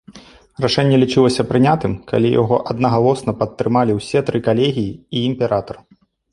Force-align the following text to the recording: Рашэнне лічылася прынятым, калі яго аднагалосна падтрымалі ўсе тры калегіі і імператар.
Рашэнне 0.63 0.95
лічылася 1.03 1.45
прынятым, 1.51 1.93
калі 2.13 2.33
яго 2.41 2.57
аднагалосна 2.75 3.31
падтрымалі 3.45 3.99
ўсе 4.01 4.19
тры 4.33 4.37
калегіі 4.51 4.91
і 4.97 5.17
імператар. 5.31 5.75